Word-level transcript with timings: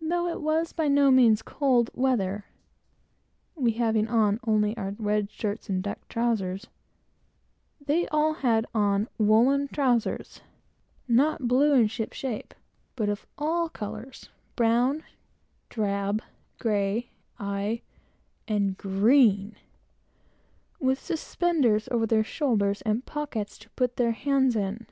Though 0.00 0.26
it 0.28 0.40
was 0.40 0.72
by 0.72 0.88
no 0.88 1.10
means 1.10 1.42
cold 1.42 1.90
weather, 1.92 2.46
(we 3.54 3.72
having 3.72 4.08
on 4.08 4.40
only 4.46 4.74
our 4.78 4.94
red 4.98 5.30
shirts 5.30 5.68
and 5.68 5.82
duck 5.82 5.98
trowsers,) 6.08 6.68
they 7.78 8.08
all 8.08 8.32
had 8.32 8.64
on 8.74 9.06
woollen 9.18 9.68
trowsers 9.68 10.40
not 11.06 11.46
blue 11.46 11.74
and 11.74 11.90
shipshape 11.90 12.54
but 12.96 13.10
of 13.10 13.26
all 13.36 13.68
colors 13.68 14.30
brown, 14.56 15.02
drab, 15.68 16.22
grey, 16.58 17.10
aye, 17.38 17.82
and 18.48 18.78
green, 18.78 19.56
with 20.80 20.98
suspenders 20.98 21.86
over 21.90 22.06
their 22.06 22.24
shoulders, 22.24 22.80
and 22.86 23.04
pockets 23.04 23.58
to 23.58 23.68
put 23.76 23.96
their 23.96 24.12
hands 24.12 24.56
in. 24.56 24.86